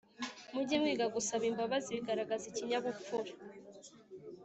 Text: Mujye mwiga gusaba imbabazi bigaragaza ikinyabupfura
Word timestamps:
Mujye 0.53 0.75
mwiga 0.81 1.05
gusaba 1.15 1.43
imbabazi 1.51 1.89
bigaragaza 1.97 2.43
ikinyabupfura 2.47 3.31